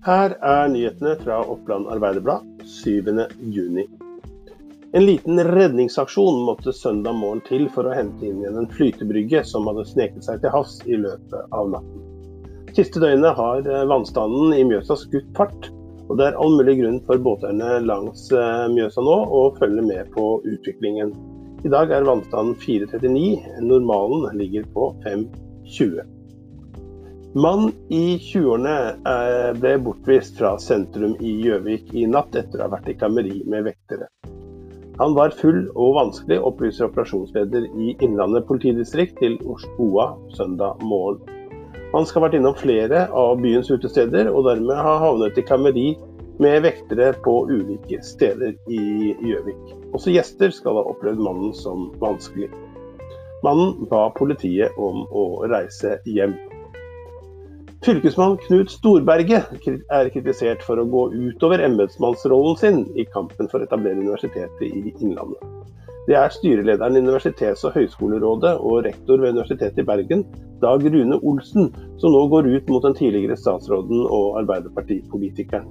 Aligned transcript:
Her 0.00 0.32
er 0.40 0.70
nyhetene 0.72 1.10
fra 1.20 1.42
Oppland 1.52 1.90
Arbeiderblad 1.92 2.62
7.6. 2.64 3.82
En 4.96 5.04
liten 5.04 5.40
redningsaksjon 5.44 6.38
måtte 6.46 6.72
søndag 6.72 7.18
morgen 7.18 7.42
til 7.44 7.66
for 7.74 7.84
å 7.84 7.92
hente 7.92 8.24
inn 8.24 8.38
igjen 8.40 8.56
en 8.62 8.68
flytebrygge 8.72 9.42
som 9.44 9.68
hadde 9.68 9.84
sneket 9.90 10.24
seg 10.24 10.40
til 10.40 10.54
havs 10.54 10.78
i 10.88 10.96
løpet 11.02 11.52
av 11.52 11.68
natten. 11.74 12.06
Siste 12.72 13.02
døgnet 13.02 13.36
har 13.36 13.68
eh, 13.68 13.84
vannstanden 13.90 14.54
i 14.56 14.62
Mjøsa 14.70 14.96
skutt 15.02 15.28
fart, 15.36 15.68
og 16.08 16.16
det 16.16 16.30
er 16.30 16.38
all 16.40 16.56
mulig 16.56 16.78
grunn 16.80 16.96
for 17.04 17.20
båteierne 17.20 17.82
langs 17.84 18.22
eh, 18.32 18.64
Mjøsa 18.72 19.04
nå 19.04 19.18
å 19.36 19.42
følge 19.58 19.84
med 19.84 20.08
på 20.16 20.30
utviklingen. 20.48 21.12
I 21.60 21.74
dag 21.76 21.92
er 21.92 22.08
vannstanden 22.08 22.56
4,39, 22.64 23.60
normalen 23.68 24.30
ligger 24.40 24.64
på 24.72 24.94
5,20. 25.04 26.19
Mann 27.32 27.72
i 27.88 28.18
20-årene 28.18 28.88
eh, 28.88 29.52
ble 29.54 29.76
bortvist 29.78 30.34
fra 30.38 30.56
sentrum 30.58 31.12
i 31.22 31.36
Gjøvik 31.44 31.92
i 31.94 32.02
natt 32.10 32.34
etter 32.34 32.58
å 32.58 32.64
ha 32.66 32.72
vært 32.72 32.88
i 32.90 32.96
klammeri 32.98 33.36
med 33.46 33.68
vektere. 33.68 34.08
Han 34.98 35.14
var 35.14 35.36
full 35.38 35.60
og 35.76 35.94
vanskelig, 35.94 36.40
opplyser 36.42 36.88
operasjonsleder 36.88 37.68
i 37.70 37.94
Innlandet 38.02 38.48
politidistrikt 38.50 39.22
til 39.22 39.38
Osboa 39.46 40.08
søndag 40.34 40.82
morgen. 40.82 41.22
Han 41.94 42.02
skal 42.02 42.18
ha 42.18 42.26
vært 42.26 42.40
innom 42.40 42.58
flere 42.58 43.06
av 43.14 43.38
byens 43.38 43.70
utesteder, 43.70 44.26
og 44.26 44.50
dermed 44.50 44.82
ha 44.82 44.98
havnet 45.06 45.38
i 45.38 45.46
klammeri 45.46 45.88
med 46.42 46.66
vektere 46.66 47.12
på 47.22 47.44
ulike 47.46 48.02
steder 48.10 48.58
i 48.66 49.14
Gjøvik. 49.22 49.74
Også 49.94 50.10
gjester 50.18 50.50
skal 50.50 50.82
ha 50.82 50.88
opplevd 50.90 51.22
mannen 51.22 51.54
som 51.54 51.92
vanskelig. 52.02 52.50
Mannen 53.46 53.86
ba 53.86 54.08
politiet 54.18 54.74
om 54.82 55.06
å 55.14 55.44
reise 55.46 56.00
hjem. 56.10 56.34
Fylkesmann 57.80 58.34
Knut 58.44 58.68
Storberget 58.68 59.54
er 59.88 60.08
kritisert 60.12 60.60
for 60.66 60.76
å 60.76 60.84
gå 60.84 61.06
utover 61.14 61.62
embetsmannsrollen 61.64 62.58
sin 62.60 62.82
i 63.00 63.06
kampen 63.08 63.48
for 63.48 63.62
å 63.62 63.64
etablere 63.64 64.02
Universitetet 64.02 64.60
i 64.66 64.92
Innlandet. 65.00 65.40
Det 66.04 66.18
er 66.18 66.34
styrelederen 66.34 66.98
i 66.98 67.00
Universitets- 67.00 67.64
og 67.64 67.78
høgskolerådet 67.78 68.52
og 68.58 68.84
rektor 68.84 69.22
ved 69.22 69.32
Universitetet 69.32 69.80
i 69.80 69.86
Bergen, 69.88 70.26
Dag 70.60 70.84
Rune 70.84 71.22
Olsen, 71.24 71.72
som 72.04 72.12
nå 72.12 72.26
går 72.28 72.50
ut 72.52 72.68
mot 72.68 72.84
den 72.84 72.98
tidligere 73.00 73.40
statsråden 73.40 74.04
og 74.04 74.36
Arbeiderpartipolitikeren. 74.42 75.64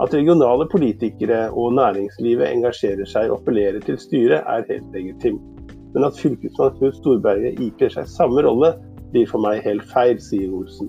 At 0.00 0.16
regionale 0.16 0.64
politikere 0.72 1.50
og 1.52 1.76
næringslivet 1.76 2.54
engasjerer 2.54 3.04
seg 3.04 3.28
og 3.28 3.42
appellerer 3.42 3.84
til 3.84 4.00
styret, 4.00 4.48
er 4.48 4.64
helt 4.72 4.96
legitimt. 4.96 5.44
Men 5.92 6.08
at 6.08 6.16
fylkesmann 6.16 6.72
Knut 6.80 6.96
Storberget 7.04 7.60
ikler 7.60 7.92
seg 8.00 8.08
samme 8.16 8.48
rolle, 8.48 8.78
blir 9.12 9.28
for 9.28 9.44
meg 9.44 9.60
helt 9.68 9.84
feil, 9.92 10.16
sier 10.16 10.48
Olsen. 10.48 10.88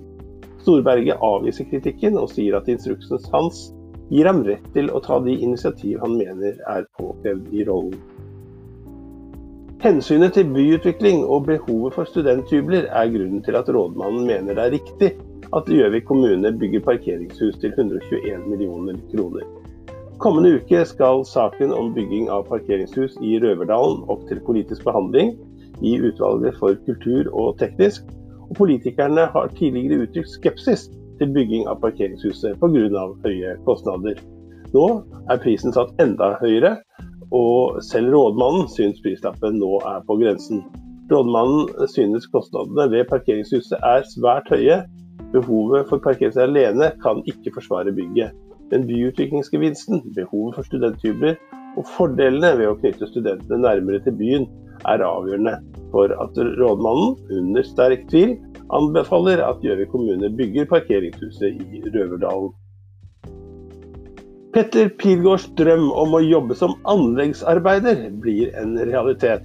Storberget 0.64 1.22
avviser 1.24 1.68
kritikken 1.70 2.20
og 2.22 2.30
sier 2.34 2.58
at 2.58 2.70
instruksen 2.72 3.22
hans 3.34 3.68
gir 4.10 4.30
ham 4.30 4.44
rett 4.46 4.66
til 4.76 4.92
å 4.94 5.02
ta 5.04 5.20
de 5.26 5.34
initiativ 5.34 6.00
han 6.04 6.18
mener 6.20 6.60
er 6.72 6.86
påkrevd 7.00 7.54
i 7.54 7.66
rollen. 7.68 7.98
Hensynet 9.86 10.34
til 10.34 10.48
byutvikling 10.50 11.26
og 11.30 11.46
behovet 11.50 11.94
for 11.94 12.10
studenthybler 12.10 12.88
er 12.90 13.12
grunnen 13.14 13.44
til 13.46 13.58
at 13.60 13.68
rådmannen 13.70 14.26
mener 14.26 14.58
det 14.58 14.64
er 14.64 14.74
riktig 14.78 15.12
at 15.54 15.70
Gjøvik 15.70 16.08
kommune 16.10 16.52
bygger 16.58 16.82
parkeringshus 16.88 17.60
til 17.62 17.74
121 17.78 18.48
millioner 18.50 18.98
kroner. 19.12 19.46
Kommende 20.18 20.56
uke 20.58 20.86
skal 20.88 21.26
saken 21.28 21.74
om 21.76 21.92
bygging 21.94 22.30
av 22.32 22.48
parkeringshus 22.50 23.18
i 23.22 23.36
Røverdalen 23.44 24.06
opp 24.10 24.24
til 24.30 24.40
politisk 24.48 24.88
behandling 24.88 25.36
i 25.84 25.98
utvalget 26.00 26.56
for 26.58 26.78
kultur 26.88 27.30
og 27.34 27.58
teknisk, 27.60 28.08
og 28.50 28.56
politikerne 28.58 29.28
har 29.34 29.52
tidligere 29.58 30.06
uttrykt 30.06 30.30
skepsis 30.30 30.88
til 31.20 31.32
bygging 31.36 31.68
av 31.72 31.80
parkeringshuset 31.82 32.60
pga. 32.62 33.06
høye 33.26 33.56
kostnader. 33.66 34.20
Nå 34.74 34.86
er 35.32 35.42
prisen 35.42 35.74
satt 35.74 35.94
enda 36.02 36.36
høyere, 36.42 36.78
og 37.32 37.82
selv 37.84 38.14
rådmannen 38.14 38.68
syns 38.70 39.02
prislappen 39.02 39.60
nå 39.60 39.80
er 39.88 40.04
på 40.08 40.18
grensen. 40.22 40.64
Rådmannen 41.12 41.88
synes 41.88 42.28
kostnadene 42.28 42.90
ved 42.92 43.10
parkeringshuset 43.10 43.78
er 43.82 44.06
svært 44.10 44.50
høye. 44.50 44.84
Behovet 45.34 45.90
for 45.90 46.02
parkering 46.04 46.38
alene 46.38 46.92
kan 47.04 47.22
ikke 47.26 47.54
forsvare 47.54 47.94
bygget. 47.94 48.34
Men 48.72 48.88
byutviklingsgevinsten, 48.88 50.02
behovet 50.16 50.56
for 50.56 50.66
studenthybler 50.66 51.36
og 51.76 51.88
fordelene 51.96 52.54
ved 52.60 52.72
å 52.72 52.78
knytte 52.80 53.10
studentene 53.10 53.62
nærmere 53.64 54.02
til 54.06 54.16
byen 54.20 54.48
er 54.90 55.04
avgjørende 55.06 55.58
for 55.94 56.12
at 56.22 56.38
rådmannen, 56.60 57.16
under 57.38 57.66
sterk 57.66 58.06
tvil, 58.12 58.36
anbefaler 58.76 59.42
at 59.46 59.64
Gjøvik 59.64 59.92
kommune 59.94 60.30
bygger 60.36 60.68
parkeringshuset 60.70 61.60
i 61.62 61.84
Røverdalen. 61.94 62.54
Petter 64.56 64.88
Pilgaards 65.02 65.50
drøm 65.60 65.90
om 65.92 66.16
å 66.16 66.24
jobbe 66.24 66.56
som 66.56 66.78
anleggsarbeider 66.88 68.06
blir 68.24 68.54
en 68.56 68.78
realitet. 68.88 69.44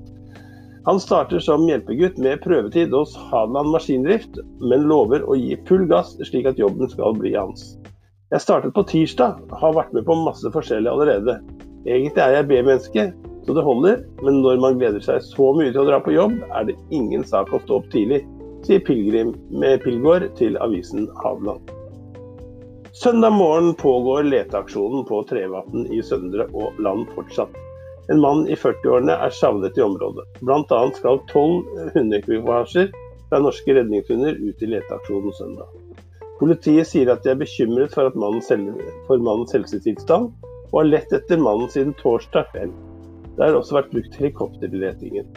Han 0.87 1.01
starter 1.03 1.43
som 1.45 1.67
hjelpegutt 1.69 2.19
med 2.23 2.41
prøvetid 2.45 2.95
hos 2.95 3.17
Hadeland 3.31 3.73
Maskindrift, 3.75 4.39
men 4.63 4.87
lover 4.89 5.27
å 5.27 5.37
gi 5.37 5.59
full 5.69 5.85
gass 5.91 6.15
slik 6.31 6.47
at 6.49 6.63
jobben 6.63 6.89
skal 6.89 7.19
bli 7.19 7.35
hans. 7.35 7.75
Jeg 8.31 8.45
startet 8.45 8.73
på 8.77 8.87
tirsdag, 8.87 9.43
har 9.51 9.75
vært 9.75 9.91
med 9.93 10.07
på 10.07 10.17
masse 10.23 10.47
forskjellig 10.55 10.89
allerede. 10.89 11.41
Egentlig 11.89 12.21
er 12.21 12.35
jeg 12.37 12.49
B-menneske, 12.51 13.07
så 13.47 13.55
det 13.57 13.65
holder, 13.65 14.03
men 14.21 14.43
når 14.45 14.59
man 14.61 14.77
gleder 14.77 15.01
seg 15.01 15.23
så 15.25 15.47
mye 15.57 15.73
til 15.73 15.81
å 15.81 15.89
dra 15.89 16.01
på 16.05 16.13
jobb, 16.13 16.35
er 16.53 16.69
det 16.69 16.77
ingen 16.93 17.25
sak 17.25 17.53
å 17.57 17.61
stå 17.63 17.79
opp 17.81 17.87
tidlig, 17.95 18.21
sier 18.67 18.83
Pilgrim 18.85 19.33
med 19.63 19.81
Pilgård 19.85 20.27
til 20.37 20.59
avisen 20.61 21.09
Hadeland. 21.23 21.73
Søndag 23.01 23.33
morgen 23.33 23.73
pågår 23.81 24.27
leteaksjonen 24.29 25.07
på 25.09 25.23
Trevatn 25.31 25.87
i 25.95 26.03
Søndre 26.05 26.51
og 26.53 26.77
Land 26.85 27.09
fortsatt. 27.15 27.55
En 28.13 28.21
mann 28.21 28.43
i 28.51 28.59
40-årene 28.59 29.15
er 29.25 29.33
savnet 29.33 29.79
i 29.79 29.85
området. 29.87 30.27
Bl.a. 30.43 30.81
skal 30.99 31.23
tolv 31.31 31.65
hundeekvipasjer 31.95 32.91
fra 33.31 33.41
norske 33.41 33.77
redningshunder 33.79 34.37
ut 34.37 34.65
i 34.67 34.71
leteaksjonen 34.75 35.37
søndag. 35.39 35.71
Politiet 36.41 36.89
sier 36.91 37.09
at 37.15 37.25
de 37.25 37.33
er 37.33 37.41
bekymret 37.41 37.95
for, 37.95 38.11
mannens, 38.19 38.51
for 39.07 39.23
mannens 39.23 39.55
helsetilstand, 39.55 40.33
og 40.71 40.81
har 40.83 40.91
lett 40.91 41.13
etter 41.13 41.41
mannen 41.41 41.71
siden 41.71 41.95
torsdag 42.01 42.51
kveld. 42.55 42.75
Det 43.37 43.47
har 43.47 43.57
også 43.59 43.79
vært 43.79 43.93
brukt 43.95 44.19
helikopter 44.21 44.73
i 44.73 44.83
letingen. 44.83 45.29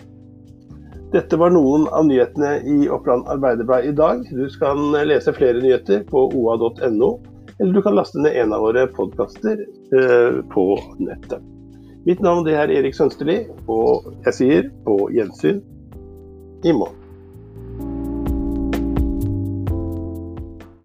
Dette 1.13 1.37
var 1.37 1.53
noen 1.53 1.85
av 1.93 2.07
nyhetene 2.07 2.55
i 2.65 2.87
Oppland 2.89 3.27
Arbeiderblad 3.29 3.85
i 3.85 3.93
dag. 3.93 4.23
Du 4.33 4.47
kan 4.59 4.81
lese 5.05 5.33
flere 5.35 5.61
nyheter 5.61 6.01
på 6.09 6.25
oa.no, 6.33 7.11
eller 7.59 7.73
du 7.73 7.81
kan 7.85 7.95
laste 7.97 8.21
ned 8.21 8.33
en 8.41 8.55
av 8.55 8.65
våre 8.65 8.87
podkaster 8.95 9.61
eh, 9.93 10.39
på 10.53 10.65
nettet. 10.97 11.45
Mitt 12.03 12.19
navn 12.19 12.49
er 12.49 12.73
Erik 12.73 12.97
Sønsterli, 12.97 13.43
og 13.71 14.09
jeg 14.25 14.37
sier 14.39 14.67
på 14.83 14.97
gjensyn 15.13 15.61
i 16.65 16.73
morgen. 16.75 17.02